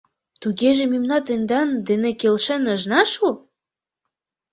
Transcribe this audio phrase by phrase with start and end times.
[0.41, 3.27] Тугеже ме тендан дене келшен ыжна шу?